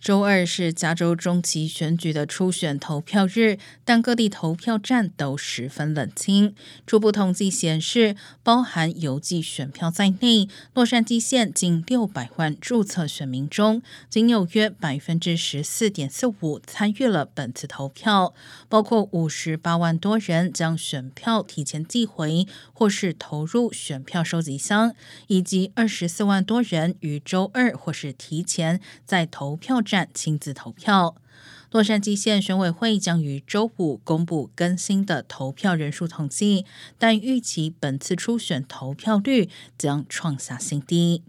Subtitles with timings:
[0.00, 6.54] 周二是加州中期选举的初选投票日，但各地投票站都十分冷清。
[6.86, 8.14] 初步统计显示，
[8.44, 18.32] 包含邮寄选票在内，洛杉矶县近六百万注册选民中，仅有约百分之十四点四五参与了本次投票，
[18.68, 24.94] 包括五十八万多人将选票提前寄回或是投入选票收集箱，
[25.26, 29.82] 以及二十四万多人于周二或是提前在投票。
[29.88, 31.16] 站亲自投票。
[31.70, 36.64] 洛杉矶县选委会将于周五公布更新的投票人数统计，
[36.98, 41.22] 但预期本次初选投票率将创下新低。